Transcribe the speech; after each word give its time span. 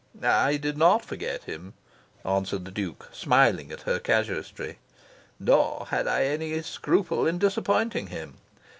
"I 0.23 0.57
did 0.57 0.79
not 0.79 1.05
forget 1.05 1.43
him," 1.43 1.75
answered 2.25 2.65
the 2.65 2.71
Duke, 2.71 3.07
smiling 3.13 3.71
at 3.71 3.83
her 3.83 3.99
casuistry. 3.99 4.79
"Nor 5.39 5.85
had 5.91 6.07
I 6.07 6.23
any 6.23 6.59
scruple 6.63 7.27
in 7.27 7.37
disappointing 7.37 8.07
him. 8.07 8.37